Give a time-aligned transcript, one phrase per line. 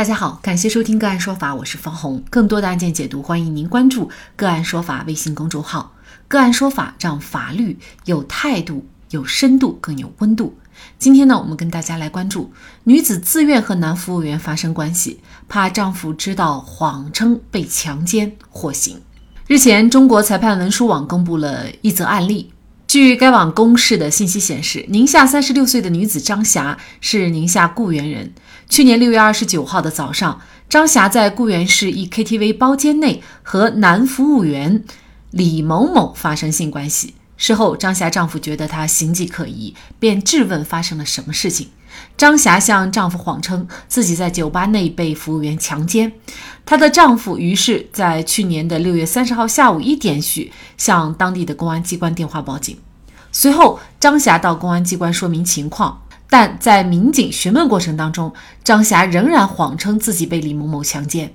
[0.00, 2.24] 大家好，感谢收听个案说法，我是方红。
[2.30, 5.94] 更多的案件解读，欢迎您关注个案说法微信公众号。
[6.26, 10.56] 个案说法让法律有态度、有深度、更有温度。
[10.98, 12.50] 今天呢，我们跟大家来关注
[12.84, 19.02] 女子自愿和男服务员发生关系，怕丈夫知道，谎称被强奸获刑。
[19.48, 22.50] 日前，中国裁判文书网公布了一则案例。
[22.88, 28.32] 据该网公示的信息显示，宁夏三十六岁的女子张霞是宁夏固原人。
[28.70, 34.84] 去年六月二十九号的早上，张霞在固原市一 KTV 包间内和男服务员
[35.32, 37.14] 李某某发生性关系。
[37.36, 41.70] 事后，张霞丈夫觉得她形迹可疑，便质问发生了什么事情。
[42.16, 46.12] 张霞向丈夫谎称自己在酒吧内被服务员强奸，
[46.64, 52.78] 她的丈夫于是在去年的六月三十号下午一点许向当地的公安机关电话报警。
[53.32, 58.32] 随后，张霞到公安机关说明情况，但在民警询问过程当中，
[58.64, 61.34] 张霞仍然谎称自己被李某某强奸。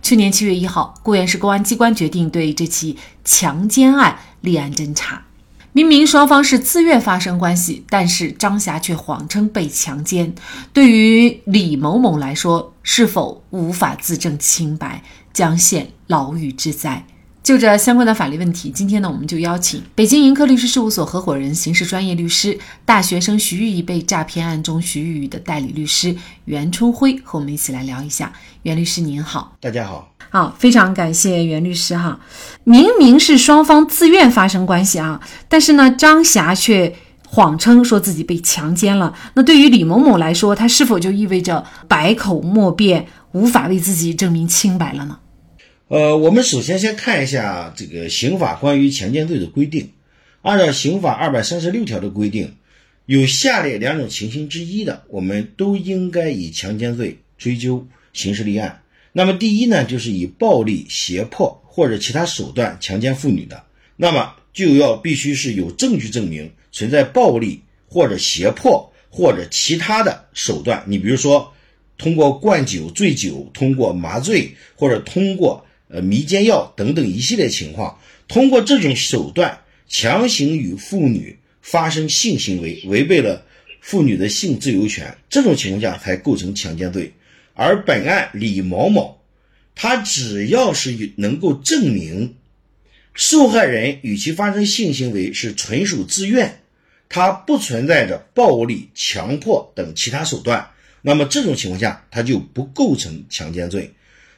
[0.00, 5.24] 去年七月一号，固原市公安机关决定对这起强奸案立案侦查。
[5.72, 10.34] 明明双方是自愿发生关系，但是张霞却谎称被强奸。
[10.72, 17.04] 对于李某某来说，是否无法自证清白，将陷牢狱之灾？
[17.48, 28.30] 就这相关的法律问题，今天呢，我们就邀请北京盈科律师事务所合伙人、刑事专业律师、大学生徐玉玉被诈骗案中徐玉玉的代理律师袁春辉和我们一起来聊一下。
[28.64, 30.12] 袁律师您好，大家好。
[30.28, 32.20] 好，非常感谢袁律师哈。
[32.64, 36.94] 明明是双方自愿发生关系啊，但是呢，张霞却
[37.26, 39.14] 谎称说自己被强奸了。
[39.32, 45.20] 那对于李某某来说，他是否就意味着百口莫辩，无法为自己证明清白了呢？
[45.88, 49.88] 呃，我们首先先看一下这个刑法关于强奸罪的规定。
[50.42, 52.56] 按照刑法二百三十六条的规定，
[53.06, 58.82] 有下列两种情形之一的，我们都应该以强奸罪追究刑事立案。
[59.12, 63.64] 那么第一呢，就是以暴力、胁迫或者其他手段强奸妇女的，
[63.96, 70.84] 那么就要必须是有证据证明存在暴力或者胁迫或者其他的手段。
[70.86, 71.50] 你比如说，
[71.96, 83.44] 通过灌酒、醉酒，通过麻醉或者通过呃迷奸药等等一系列情况，通过这种手段强行与妇女发生性行为，违背了
[83.80, 87.12] 妇女的性自由权，这种情况下才构成强奸罪。
[87.54, 89.20] 而本案李某某，
[89.74, 92.36] 他只要是能够证明
[93.14, 96.60] 受害人与其发生性行为是纯属自愿，
[97.08, 100.70] 他不存在着暴力、强迫等其他手段，
[101.02, 103.90] 那么这种情况下他就不构成强奸罪。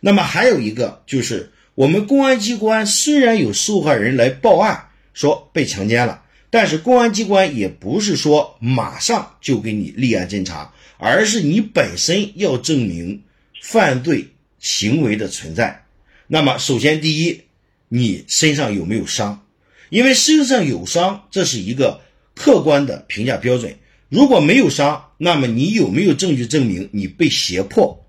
[0.00, 10.72] 那么还有一个就是，我们公安机关虽然有受害人来报案说被强奸了，但是公安机关也不是说马上就给你立案侦查。
[11.00, 13.22] 而是你本身要证明
[13.62, 15.84] 犯罪行为的存在。
[16.26, 17.42] 那么，首先第一，
[17.88, 19.46] 你身上有没有伤？
[19.90, 22.00] 因为身上有伤，这是一个
[22.34, 23.76] 客观的评价标准。
[24.08, 28.04] 如果没有伤，那么你有没有证据证明你被胁迫？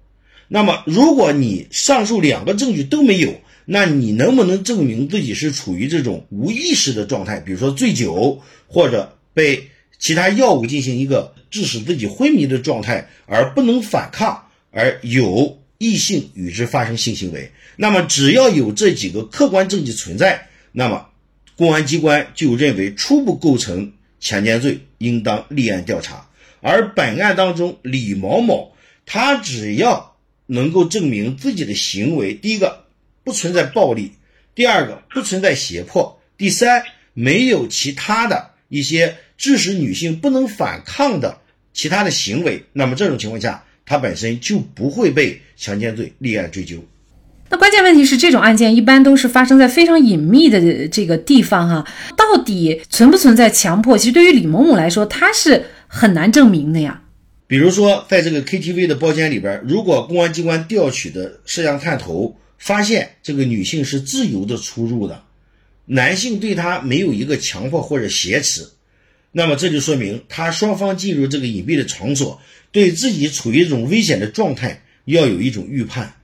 [0.50, 7.40] 那么，如果你上述两个证据都没有，那你能不能证明自己是处于这种无意识的状态？
[7.40, 11.34] 比如说醉酒，或者被其他药物进行一个。
[11.52, 21.08] 致使自己昏迷的状态而不能反抗，而有异性与之发生性行为，那么只要有这几个客观证据存在，那么
[21.58, 26.30] 公安机关就认为初步构成强奸罪，应当立案调查。
[26.62, 28.74] 而本案当中，李某某
[29.08, 30.09] 他只要
[30.50, 32.86] 能够证明自己的行为，第一个
[33.24, 34.12] 不存在暴力，
[34.54, 36.84] 第二个不存在胁迫，第三
[37.14, 39.16] 没有其他的一些。
[39.42, 41.38] 致使女性不能反抗的
[41.72, 46.76] 其他的行为，那么这种情况下，他本身就不会被强奸罪立案追究。
[47.50, 51.88] 那关键问题是，这种案件一般都是发生在非常隐秘的这个地方哈，
[52.18, 53.98] 到底存不存在强迫？
[53.98, 57.02] 其实对于李某某来说，他是很难证明的呀。
[57.50, 65.24] 比如说，在这个 KTV 的包间里边，如果公安机关调取的摄像探头发现这个女性是自由的出入的，
[65.86, 68.68] 男性对她没有一个强迫或者挟持。
[69.32, 72.40] 那么这就说明，他双方进入这个隐蔽的场所，
[72.72, 76.18] 对自己处于一种危险的状态，要有一种预判。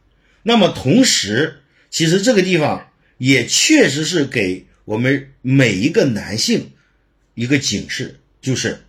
[0.44, 6.70] 那么同时，其实这个地方也确实是给我们每一个男性
[7.34, 8.85] 一个警示，就是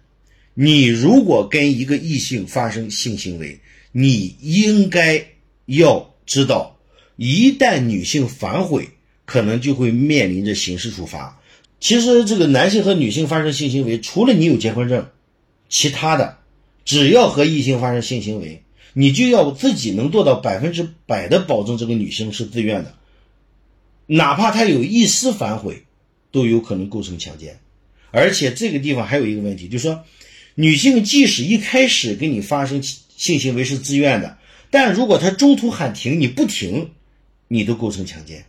[0.58, 3.60] 你如果跟一个异性发生性行为，
[3.92, 5.26] 你应该
[5.66, 6.78] 要知道，
[7.16, 8.88] 一旦女性反悔，
[9.26, 11.42] 可能就会面临着刑事处罚。
[11.78, 15.10] 其实，这个男性和女性发生性行为，除了你有结婚证，
[15.68, 16.38] 其他的，
[16.86, 18.62] 只要和异性发生性行为，
[18.94, 22.94] 你就要自己能做到百分之百的保证这个女性是自愿的，
[24.06, 25.82] 哪怕她有一丝反悔，
[26.32, 27.60] 都有可能构成强奸。
[28.10, 30.02] 而且这个地方还有一个问题，就是说，
[30.56, 34.38] 女性即使一开始跟你发生性行为是自愿的，
[34.70, 36.90] 但如果她中途喊停，你不停，
[37.48, 38.44] 你都构成强奸。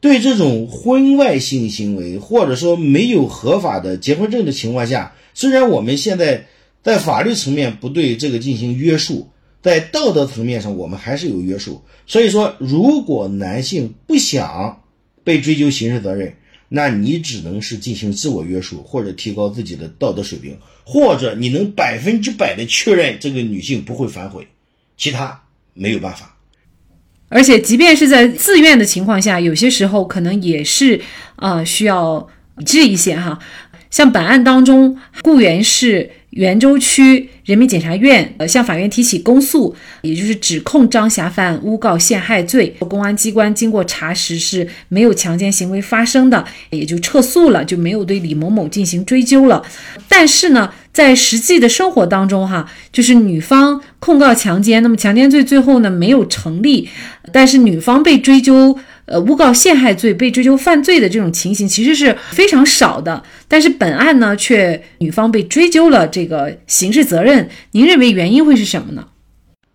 [0.00, 6.46] 对这种婚外性行为，或者说没有合法的结婚证的情况下，虽然我们现在
[6.82, 9.28] 在法律层面不对这个进行约束，
[9.62, 11.82] 在道德层面上我们还是有约束。
[12.06, 14.82] 所以说，如果男性不想
[15.22, 16.34] 被追究刑事责任，
[16.74, 24.48] 那你只能是进行自我约束，或者提高自己的道德水平，或者你能百分之百的确认这个女性不会反悔，
[24.96, 25.42] 其他
[25.74, 26.38] 没有办法。
[27.28, 30.98] 而且，即便是在自愿的情况下，有些时候可能也是
[31.36, 32.26] 啊需要
[32.56, 33.38] 理智一些哈。
[33.90, 42.74] 像本案当中，雇员是袁州区人民检察院呃向法院提起公诉，也就是指控张霞犯诬告陷害罪。
[42.80, 49.62] 公安机关经过查实是没有强奸行为发生的，也就撤诉了，就没有对李某某进行追究了。
[50.08, 50.72] 但是呢。
[50.92, 56.86] 在实际的生活当中，哈，就是女方控告强奸，那么强奸罪最后呢没有成立，
[57.32, 63.22] 但是女方被追究，呃，诬告陷害罪被追究犯罪的这种情形其实是非常少的。
[63.48, 67.50] 但是本案呢，却女方被追究了这这个刑事责任。
[67.72, 69.08] 您认为原因会是什么呢？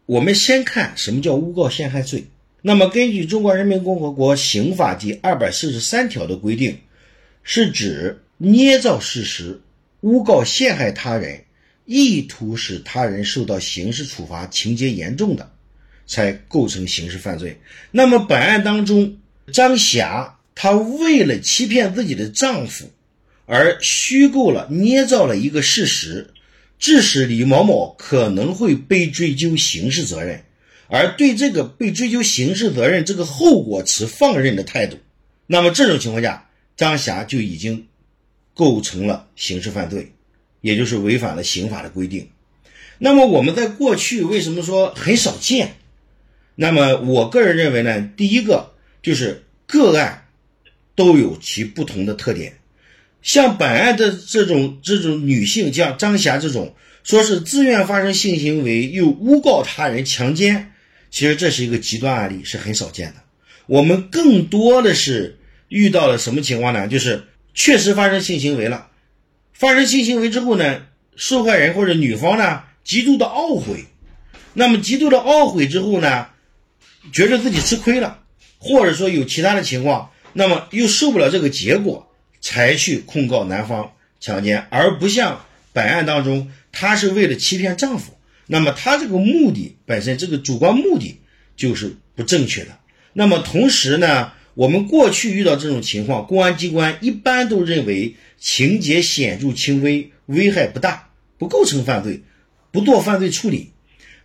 [0.06, 2.28] 我们先看什么叫诬告陷害罪。
[2.62, 6.78] 那么根据《中华人民共和国刑法》第二百四十三条的规定，
[7.44, 9.60] 是指捏造事实。
[10.00, 11.44] 诬告陷害他人，
[11.84, 15.52] 意图使他人受到刑事处罚，情节严重的，
[16.06, 17.60] 才构成刑事犯罪。
[17.92, 19.18] 那么本案当中，
[19.52, 22.90] 张霞她为了欺骗自己的丈夫，
[23.46, 26.32] 而虚构了、捏造了一个事实，
[26.80, 30.44] 致使李某某可能会被追究刑事责任，
[30.88, 34.98] 而对这个被追究刑事责任这个后果持放任的态度。
[35.46, 37.88] 那么这种情况下，张霞就已经。
[38.60, 40.14] 构成了刑事犯罪，
[40.62, 42.30] 也就是违反了刑法的规定。
[42.98, 45.76] 那么我们在过去为什么说很少见？
[46.56, 48.74] 那么我个人认为呢，第一个
[49.04, 50.26] 就是个案
[50.96, 52.57] 都有其不同的特点。
[53.28, 60.72] 像本案的这种这种女性，像张霞这种，说是自愿发生性行为又诬告他人强奸，
[61.12, 63.16] 其实这是一个极端案例，是很少见的。
[63.66, 65.38] 我们更多的是
[65.68, 66.88] 遇到了什么情况呢？
[66.88, 67.26] 就是。
[67.60, 68.90] 确实发生性行为了，
[69.52, 70.84] 发生性行为之后呢，
[71.16, 73.86] 受害人或者女方呢，极度的懊悔，
[74.54, 76.28] 那么极度的懊悔之后呢，
[77.12, 78.20] 觉得自己吃亏了，
[78.60, 82.14] 或者说有其他的情况，那么又受不了这个结果，
[82.48, 83.92] 才去控告男方
[84.22, 88.14] 强奸，而不像本案当中，她是为了欺骗丈夫，
[88.46, 91.20] 那么她这个目的本身这个主观目的
[91.58, 92.80] 就是不正确的，
[93.12, 94.32] 那么同时呢。
[94.58, 102.24] 我们过去遇到这种情况，公安机关一般都认为情节显著轻微，危害不大，不构成犯罪，
[102.72, 103.70] 不做犯罪处理。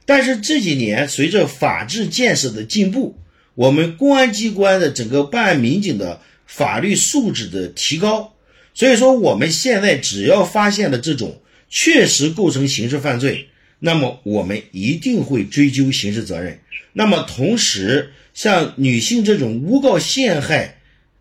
[0.06, 3.18] 但是这几年随着法治建设的进步，
[3.54, 6.22] 我们公安机关的整个办案民警的
[6.54, 8.34] 法律素质的提高，
[8.74, 11.40] 所以说我们现在只要发现了这种
[11.70, 16.58] 确实构成刑事犯罪，那么我们一定会追究刑事责任。
[16.92, 20.76] 那么同时，像女性这种诬告陷害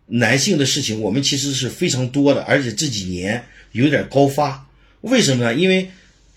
[0.06, 3.42] 男性的事情，我们其实是非常多的，而且这几年
[3.72, 4.68] 有点高发。
[5.00, 5.54] 为什么呢？
[5.54, 5.88] 因为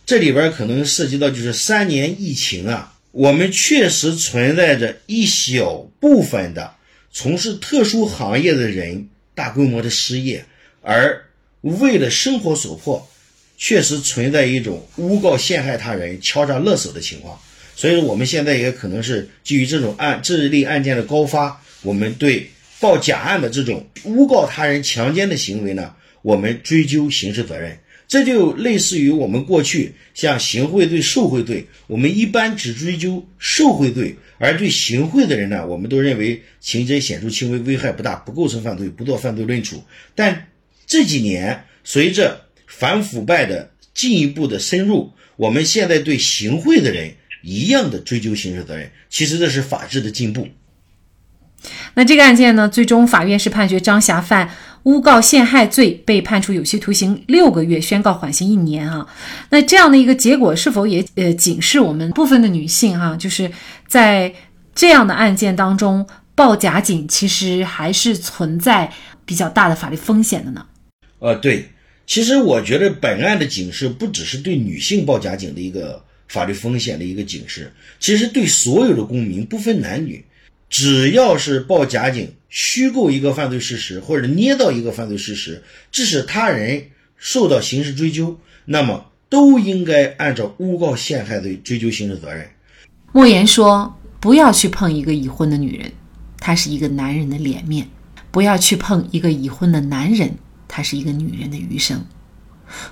[0.05, 6.73] 这里边可能涉及到就是三年疫情啊，我们确实存在着一小部分的
[7.17, 10.43] 从事特殊行业的人大规模的失业，
[10.81, 11.23] 而
[11.61, 13.07] 为了生活所迫，
[13.57, 17.39] 确实存在一种诬告陷害他人、敲诈勒索的情况。
[17.73, 27.79] 所以说，我们现在也可能是基于这种案这类案件的高发，我们对报假案的这种诬告他人强奸的行为呢，我们追究刑事责任。
[28.07, 39.83] 这就类似于我们过去像行贿罪、受贿罪，我们一般只追究受贿罪，而对行贿的人呢，我们都认为情节显著轻微，危害不大，不构成犯罪，不做犯罪论处。
[40.13, 40.47] 但
[40.85, 47.13] 这几年随着反腐败的进一步的深入，我们现在对行贿的人。
[47.47, 50.47] 一样的追究刑事责任，其实这是法治的进步。
[51.93, 54.49] 那这个案件呢，最终法院是判决张霞犯
[54.85, 59.05] 诬告陷害罪，被判处有期徒刑六个月，宣告缓刑一年啊。
[59.49, 63.51] 那这样的一个结果，是否也呃警示我们部分的女性哈，就是
[63.87, 64.33] 在
[64.73, 68.91] 这样的案件当中报假警，其实还是存在
[69.25, 70.65] 比较大的法律风险的呢？
[71.19, 71.69] 呃，对，
[72.07, 76.03] 其实我觉得本案的警示不只是对女性报假警的一个。
[76.27, 77.71] 法律风险的一个警示。
[77.99, 80.25] 其实对所有的公民，不分男女，
[80.77, 92.45] 只要是报假警、虚构一个犯罪事实，或者捏造一个犯罪事实，致使他人受到刑事追究，那么都应该按照诬告陷害罪追究刑事责任。
[93.13, 95.89] 莫言说：“不要去碰一个已婚的女人，
[96.41, 97.85] 她是一个男人的脸面；
[98.29, 102.05] 不要去碰一个已婚的男人，他是一个女人的余生。”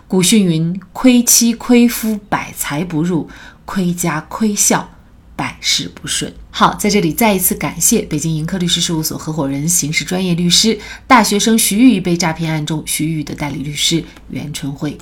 [0.08, 3.30] 古训云：“亏妻亏夫百财不入，
[3.66, 4.90] 亏家亏孝
[5.36, 14.98] 百事不顺。”好，在这里再一次感谢北京盈科律师事务所合伙人、刑事专业律师、大学生徐玉被诈骗案中徐玉的代理律师袁春辉。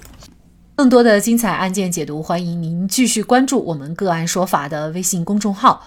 [0.75, 5.85] 更多的精彩案件解读，欢迎您继续关注我们“个案说法”的微信公众号。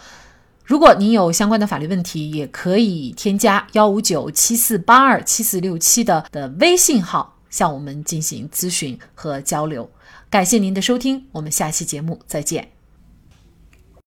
[0.64, 7.30] 如果您有相关的法律问题，也可以添加幺五九七四八二七四六七的的微信号。
[7.50, 9.88] 向我们进行咨询和交流，
[10.28, 12.73] 感谢您的收听，我们下期节目再见。